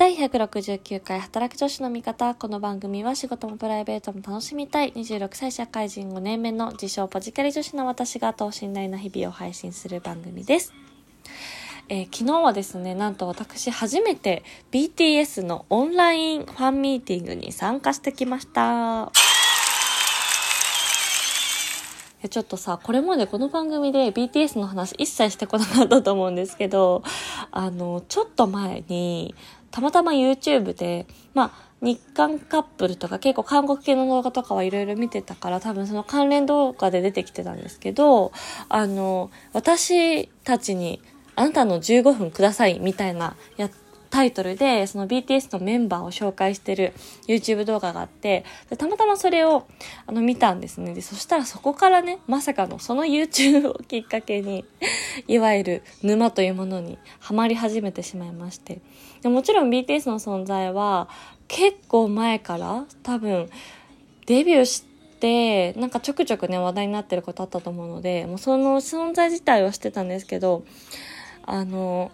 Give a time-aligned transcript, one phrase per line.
[0.00, 2.34] 第169回働く女子の味方。
[2.34, 10.72] この番組は仕事もプライベートも楽しみたい26歳社会人5年目の自称ポジカリ女子の私が等身大な日々を配信する番組です。
[11.90, 14.42] えー、昨日はですね、なんと私初めて
[14.72, 19.12] BTS のオンラインファンミーティングに参加してきました。
[22.28, 27.02] ちょっとさ、これまでこの番組で BTS の話一切してこなかったと思うんですけど、
[27.50, 29.34] あの、ちょっと前に、
[29.70, 38.32] たまたま YouTube で、まあ、日韓カップルとか結構韓国系の動画とかはいろいろ見てたから多分その関連動画で出てきてたんですけど、
[38.68, 41.00] あの、私たちに
[41.36, 43.70] あなたの15分くださいみたいなや
[44.10, 46.92] タイトルで、その BTS のメンバーを紹介してる
[47.28, 48.44] YouTube 動画があって、
[48.76, 49.66] たまたまそれを
[50.06, 50.94] あの見たんですね。
[50.94, 54.64] で、そしたらそこからね、まさかのその YouTube をきっかけに、
[55.28, 58.80] いわゆる沼というものにハマり始めてしまいまして。
[59.22, 61.08] でもちろん BTS の存在は
[61.46, 63.50] 結構前から多分
[64.26, 64.84] デビューし
[65.20, 70.64] て、なんかちょくちょくね、話題になってることあったと思うので、もうその存在自体はしてたんですけど、
[71.44, 72.10] あの、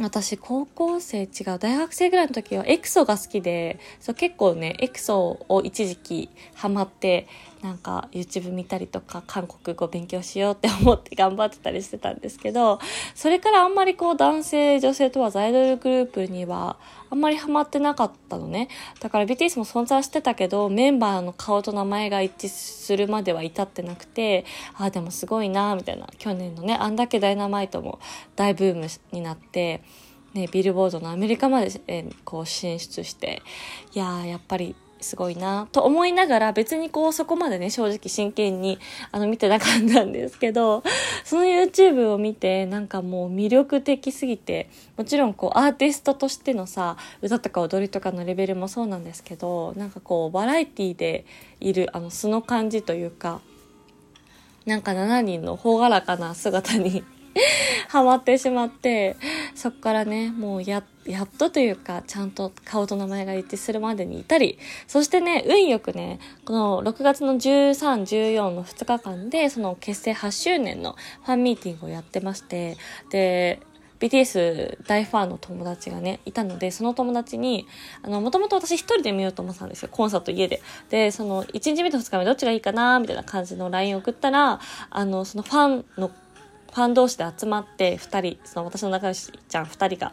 [0.00, 7.26] 私高校生違う大学生ぐらいの時はエクソが好きでそう結構ねエクソを一時期ハマって
[7.62, 12.80] なんか YouTube 見たりとか韓国語勉強しようって 思って頑張ってたりしてたんですけど
[13.14, 16.76] それからあんまりこう男性女性問わずアイドルグループには
[17.08, 18.68] あんまりハマってなかったのね。
[19.00, 26.08] だから BTS も存在してたけどメンバーの顔と名前が一致するまでは至ってなくてああでもすごいなみたいな。
[26.18, 28.00] 去年のねあんだけダイナマイトも
[28.34, 29.82] 大ブームになって
[30.34, 33.42] ね、ビルボードのアメリカまで、えこう進出して
[33.92, 38.78] いややっぱりすごいなと思いながら別にこうそこまでね正直真剣に
[39.10, 40.82] あの見てなかったんですけど
[41.24, 51.24] その YouTube を見てなんかもう魅力的すぎてもちろんこうアーティストとしてのさ歌とか踊りとかのレベルもそうなんですけどなんかこうバラエティで
[51.60, 53.40] いるあの素の感じというか
[54.66, 57.02] なんか7人の朗らかな姿に
[57.88, 59.16] ハマってしまって、
[59.62, 64.58] そっからね、もうや、やっとというか、ちゃんと顔と名前が一致するまでにいたり、
[64.88, 68.02] そしてね、運よくね、この6月の13、
[68.32, 72.76] 14の2日間で、その結成8周年のファンミーティングをやってまして、
[73.10, 73.60] で、
[74.00, 77.68] BTS 大ファンの友達がね、いたので、その友達に、
[78.02, 79.90] あの、もともと私一人で見ようと思ってたんですよ。
[79.92, 80.60] コンサート家で。
[80.90, 84.58] で、その、1日目と2日目どっちがいいかなみたいな感じの LINE を送ったら、
[84.90, 86.10] あの、そのファンの
[86.72, 90.12] ファン同士で集まって2人、その私の仲良しちゃん2人が、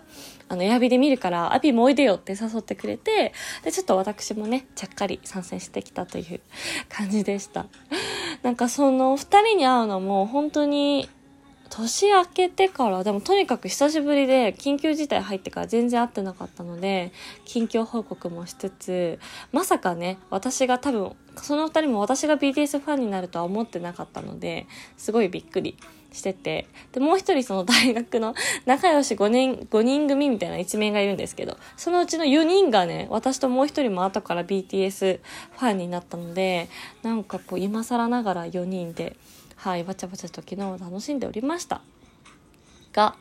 [0.49, 3.33] あの、エアビで見るから、アビもおいでよって誘ってくれて、
[3.63, 6.41] で、ちょっと私もね、ちゃっかり参戦してきたという
[6.89, 7.65] 感じでした。
[8.43, 11.09] なんかその2人に会うのも本当に
[11.69, 17.13] 年明けてから、でもとにかく久しぶりで、緊急事態入ってから全然会ってなかったので、
[17.45, 19.19] 近況報告もしつつ、
[19.53, 24.67] まさかね、私が多分、その二人も私が BTS ファンになるとは思ってなかったので、
[24.97, 25.77] すごいびっくり
[26.11, 35.19] してて、で、もう一人その 大学の仲良し5年、5人組みたいな一面がいるんですけど、そのうちの4人がね、私ともう一人も後から BTS
[35.57, 36.67] ファンになったので、
[37.03, 39.15] なんかこう今更ながら4人で、
[39.55, 41.81] はい、バチャバチャと昨日楽しんでおりました。
[42.93, 43.15] が、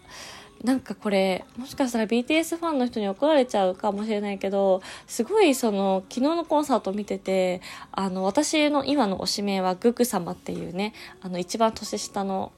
[0.65, 7.61] なんかこれ、もしかしたら BTS ファンの人に怒られちゃうかもしれないけど、すごいその、昨日のコンサート見てて、
[7.93, 12.53] あの、私の今の推し名はググ様っていうね、あの、一番年下の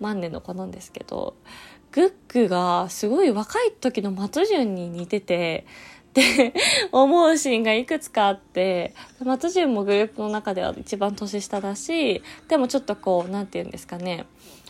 [0.00, 1.34] 万年の子なんですけど、
[1.92, 5.66] グッグがすごい若い時の松潤に似てて、
[6.10, 6.54] って
[6.92, 14.24] 思うシーンがいくつかあって、松潤もグループの中では一番年下だし、でもちょっとこう、なんて言うんですかね、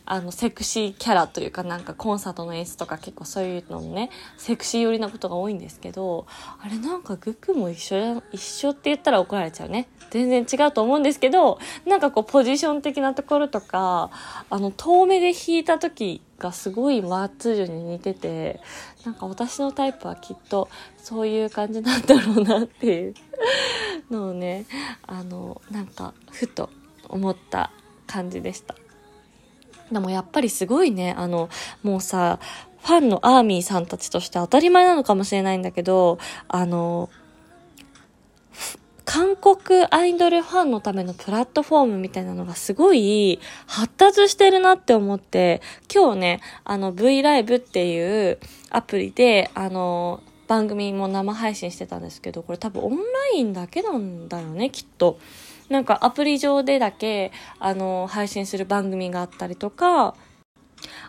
[0.06, 6.26] あの、セクシーキャラというかなんかコンサートの演出とか結構そういうのもね、セクシー寄りなことが多いんですけど、
[6.60, 9.88] あれなんかグクも一緒一緒って言ったら怒られちゃうね。
[10.10, 14.10] 全然違うと思うんですけど、なんかこうポジション的なところとか、
[14.48, 18.60] あの、遠目で弾いた時がすごいマッツージュに似てて、
[19.04, 23.14] なんか私のタイプはきっとそういう感じなんだろうなっていう
[24.10, 24.66] のをね、
[25.06, 26.70] あの、なんかふと
[27.08, 27.72] 思った
[28.06, 28.76] 感じでした。
[29.90, 31.48] でもやっぱりすごいね、あの、
[31.82, 32.38] もうさ、
[32.82, 36.18] ファンのアーミーさんたちとして当たり前なのかもしれないんだけど、
[36.48, 37.10] あの、
[39.04, 45.62] 韓国アイドルファンのためのプラットフォームみたいなのがすごい発達してるなって思って、
[45.92, 48.38] 今日ね、あの V ライブっていう
[48.70, 53.02] アプリで、あの、番組も生配信してたんですけど、これ多分オンラ
[53.34, 55.18] インだけなんだよね、きっと。
[55.68, 60.14] なんかアプリ上でだけ、あの、配信する番組があったりとか、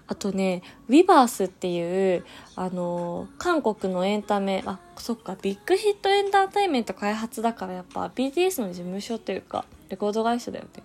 [0.08, 2.26] あとね、 Weverse っていう、
[2.56, 10.84] あの、韓国のエンタメ、あ、そっか、 Big Hit Entertainment 開発だからやっぱ BTS の事務所っていうか、レコード会社だよね。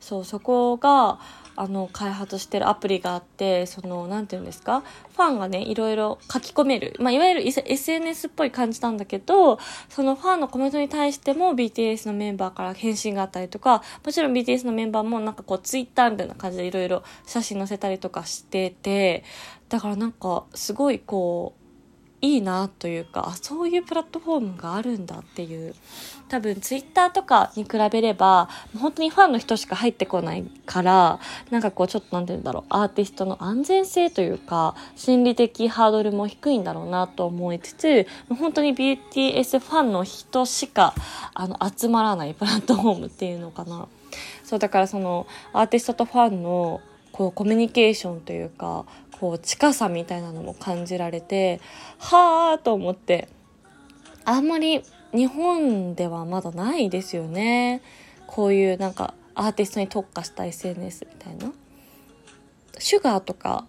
[0.00, 1.18] そう、そこが、
[1.60, 4.82] あの、開発してるアプリがあって、その、なんていうんですか？
[5.16, 6.94] ファンがね、いろいろ書き込める。
[7.00, 9.58] まあ、いわゆる SNS っぽい感じなんだけど、
[9.88, 19.24] そのファンのコメントに対しても BTS のメンバーから返信があったりとか、もちろん BTS のメンバーもなんかこう Twitter みたいな感じでいろいろ写真載せたりとかしてて、
[19.68, 21.57] だからなんかすごいこう、
[22.20, 25.74] いいなというか、あ、そういうプラットフォームがあるんだっていう。
[26.28, 28.48] 多分ツイッターとかに比べれば、
[28.78, 31.20] 本当にファンの人しか入ってこないから、
[31.50, 40.94] なんかこうちょっとなんて言うんだろう、アーティストの安全性というか、心理的ハードルも低いんだろうなと思いつつ、本当に BTS ファンの人しか、
[41.34, 43.86] あの、集まらないプラットフォームっていうのかな。
[44.44, 46.80] そう、だからその、アーティストとファンの、
[47.12, 48.84] こう、コミュニケーションというか、
[49.20, 51.60] こう、近さみたいなのも感じられて、
[51.98, 53.28] はあと思って、
[54.24, 54.82] あんまり
[55.12, 57.82] 日本ではまだないですよね。
[58.26, 61.52] こういうなんかアーティストに特化した SNS みたいな。
[62.78, 63.66] シュガーとか、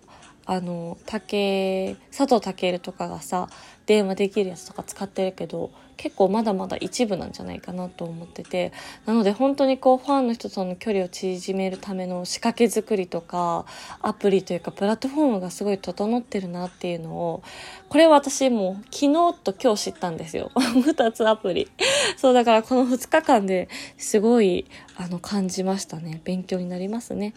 [0.52, 3.50] あの、竹、佐藤健とかがさ、
[3.86, 8.74] 電話できるやつとか使ってるけど、結構まだまだ一部なんじゃないかなと思ってて、
[9.06, 13.68] なので本当にこうファンの人との距離を縮めるための仕掛け作りとか、
[14.02, 17.44] アプリというかプラットフォームがすごい整ってるなっていうのを、
[17.88, 20.50] これは私もう昨日と今日知ったんですよ。
[20.84, 21.70] 二つアプリ。
[22.18, 23.70] そうだからこの2日間で
[24.00, 24.66] すごい
[24.98, 26.22] あの感じましたね。
[26.24, 27.36] 勉強になりますね。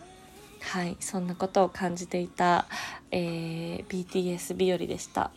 [0.62, 2.66] はい、そんなことを感じていた、
[3.10, 5.30] えー BTS 日和でした。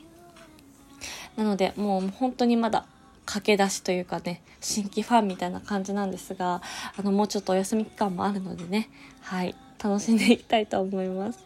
[1.36, 2.86] なので、もう本当にまだ
[3.26, 6.62] 駆け出しというかね、新規ファンみたいな感じなんですが、
[6.98, 8.90] あの、もうちょっとお休み期間もあるのでね、
[9.22, 11.40] はい、楽しんでいきたいと思います。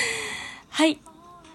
[0.70, 0.98] はい。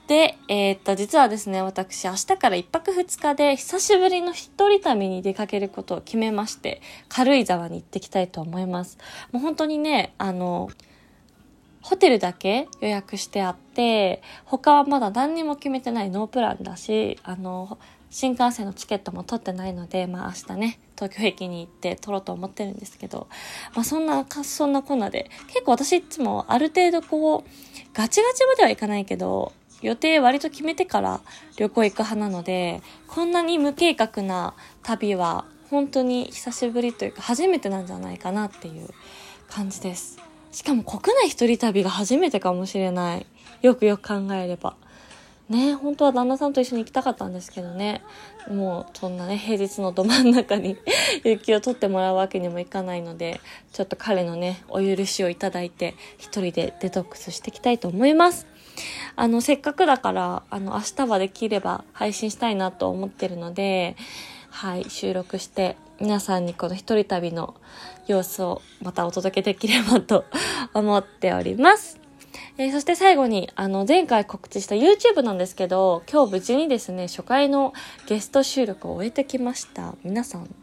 [0.07, 8.97] で、えーっと、実はですね、私、明日から1泊2日で久しぶりの一人旅に出かけることを決めまして、軽井沢に行ってきたいと思います。
[9.31, 10.69] もう本当にね、あの、
[11.83, 17.77] ホテルだけ予約してあって、他はまだ何にも決めてないノープランだし、あの、
[18.09, 23.27] 新幹線のチケットも取ってないので、まあ明日ね、東京駅に行って取ろうと思ってるんですけど、
[23.75, 27.49] まあそんな、そんなこんなで、結構私いつもある程度こう、
[27.93, 29.51] ガチガチまではいかないけど、
[29.81, 31.19] 予定割と決めてから
[31.57, 34.53] 旅行行く派なので、こんなに無計画な
[34.83, 38.87] 旅は本当に久しぶりというか初めてなんじゃないかなっていう
[39.49, 40.32] 感じです。
[40.53, 43.25] しかも国内一人旅が初めてかもしれない。
[43.63, 44.75] よくよく考えれば。
[45.49, 48.03] ね本当は旦那さんと一緒に行きたかったんですけどね。
[48.49, 50.77] もうそんなね、平日のど真ん中に
[51.25, 53.41] 雪を取ってもらうわけにもいかないので、
[53.71, 58.45] ちょっと彼のね、お許しをいただいて、一人でデトックスしていきたいと思います。
[59.15, 63.95] あの、せっかくだから、あの、明日はできれば配信したいなと思ってるので、
[64.49, 67.55] はい、収録して、皆さんにこの一人旅の
[68.07, 70.25] 様子をまたお届けできればと
[70.73, 71.99] 思っております。
[72.57, 77.73] えーそして最後に、あの、前回告知した YouTube なんですけど、今日無事にですね、初回の
[78.07, 79.95] ゲスト収録を終えてきました。
[80.03, 80.53] 皆さん、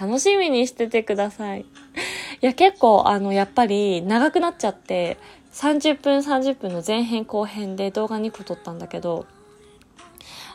[0.00, 1.60] 楽しみにしててください。
[1.60, 1.64] い
[2.40, 5.16] や、結構、あの、やっぱり長くなっちゃって、
[5.52, 9.26] 30分30分の前編後編で動画2個撮ったんだけど、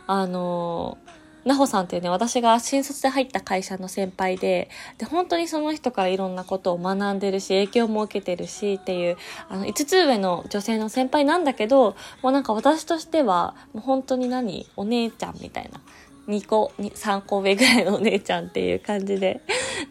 [0.05, 0.97] あの
[1.45, 9.18] なほさんっていうね、私が新卒で入った会社の先輩で、で、本当にその人からいろんなことを学んでるし、影響も受けてるしっていう、
[9.50, 14.68] あの、5つ上の女性の先輩なんだけど、もうなんか私としては、もう本当に何？
[14.78, 15.81] お姉ちゃんみたいな。
[16.27, 19.42] 2個、3個上ぐらいのお姉ちゃんっていう感じで、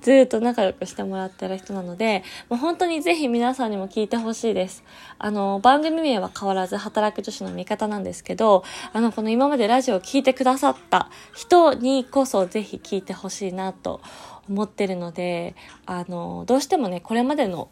[0.01, 4.83] ずっと仲良くしてもらってる人なので、もう本当にぜひ皆さんにも聞いてほしいです。
[5.19, 14.01] あの、番組名は変わらず働く女子の味方なんですけど、あの、この今までラジオを聞いてくださった人にこそぜひ聞いてほしいなと
[14.49, 15.55] 思ってるので、
[15.87, 17.69] あの、どうしてもね、これまでの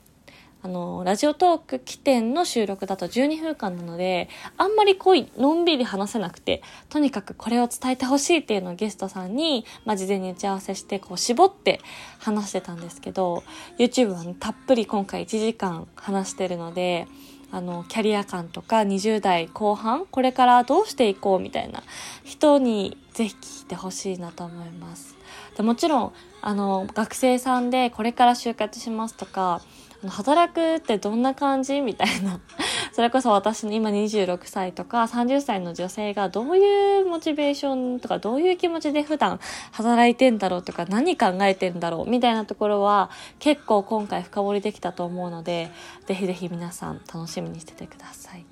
[0.62, 11.80] あの、ラジオトーク起点の収録だと12分間なので、あんまりこう、のんびり話せなくて、とにかくこれを伝えてほしいっていうのをゲストさんに、まあ、事前に打ち合わせして、こう、絞って
[12.18, 13.42] 話してたんですけど、
[13.78, 17.08] YouTube はね、たっぷり今回1時間話してるので、
[17.52, 21.82] あの、キャリア感とか20代後半、これからどうしていこうみたいな
[22.22, 25.16] 人にぜひ聞いてほしいなと思います。
[25.56, 26.12] でもちろん、
[26.42, 29.62] あの、学生さんでこれから就活しますとか、
[30.08, 31.80] 働くってどんな感じ？
[31.80, 32.40] みたいな。
[32.92, 39.40] それこそ私の今26歳とか30歳の女性がどういうモチベーションとかどういう気持ちで普段
[39.72, 45.70] 働いてんだろうとか何考えてんだろうみたいなところは結構今回深掘りできたと思うので
[46.06, 48.44] ぜひぜひ皆さん楽しみにしててください。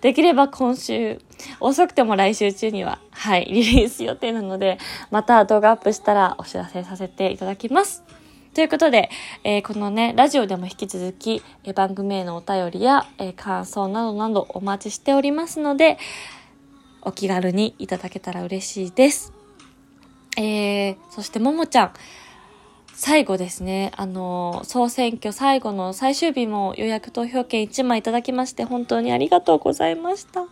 [0.00, 1.20] できれば今週、
[1.60, 4.78] 遅くても来週中には、はい、リリース予定なので、
[5.10, 8.04] また動画アップしたらお知らせさせていただきます。
[8.54, 9.10] ということで、
[9.42, 15.98] えー、このね、ラジオでも引き続き、えー、番組へのお便りや、えー、感想などなどお待ちしておりますので、
[17.02, 19.32] お気軽にいただけたら嬉しいです。
[20.36, 21.92] えー、そしてももちゃん、
[22.96, 30.46] 最後ですね、あの、総選挙最後の最終日も予約投票券1枚いただきまして本当にありがとうございました。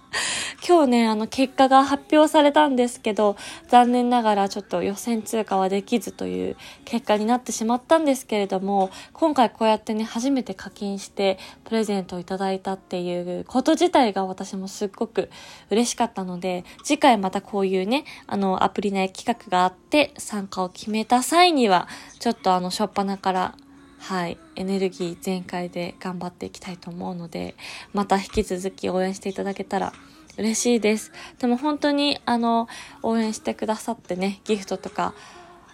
[0.66, 3.36] 今日ね、あの、結果が発表されたんですけど、
[3.68, 15.30] 残念ながらちょっと予選通過はできずという結果になってしまったんですけれども、今回こうやってね、初めて課金してプレゼントをいただいたっていうこと自体が私もすっごく
[15.70, 21.88] 嬉しかったので、次回またこういうね、あの、アプリ内企画があって参加を決めた際には、
[22.20, 23.54] ちょっとあの、初っ端から、
[23.98, 27.54] はい、エネルギー全開で頑張っていきたいと思うので、
[27.92, 29.92] また引き続き応援していただけたら
[30.38, 31.12] 嬉しいです。
[31.38, 32.68] でも本当に、あの、
[33.02, 35.14] 応援してくださってね、ギフトとか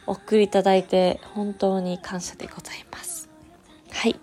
[0.06, 3.28] 送りいただいて、本当に感謝でございます。
[3.90, 4.18] はい。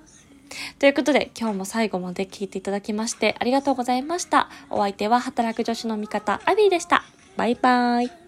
[0.80, 4.50] ということで、今日も最後まで聞いていただきましてありがとうございました。
[4.70, 7.04] お相手は働く女子の味方、アビーでした。
[7.38, 8.25] バイバーイ。